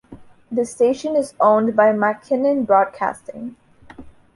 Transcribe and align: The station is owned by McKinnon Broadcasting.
The 0.51 0.65
station 0.65 1.15
is 1.15 1.35
owned 1.39 1.75
by 1.75 1.93
McKinnon 1.93 2.65
Broadcasting. 2.65 3.55